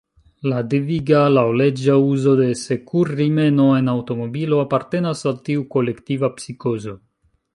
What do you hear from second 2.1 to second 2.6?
uzo de